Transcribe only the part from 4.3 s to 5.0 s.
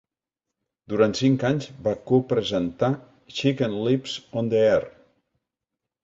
on the Air!